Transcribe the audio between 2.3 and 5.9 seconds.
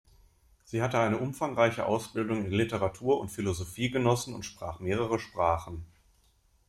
in Literatur und Philosophie genossen und sprach mehrere Sprachen.